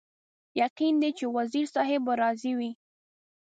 یقین 0.61 0.93
دی 1.01 1.09
چې 1.17 1.25
وزیر 1.37 1.65
صاحب 1.73 2.01
به 2.05 2.13
راضي 2.21 2.51
وي. 2.57 2.71